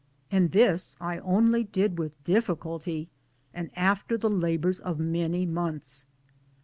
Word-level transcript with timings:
And 0.31 0.51
this 0.51 0.97
I 0.99 1.19
only 1.19 1.63
did 1.63 1.99
with 1.99 2.23
difficulty 2.23 3.07
and 3.53 3.69
after 3.75 4.17
the 4.17 4.31
labours 4.31 4.79
of 4.79 4.97
many 4.97 5.45
months. 5.45 6.07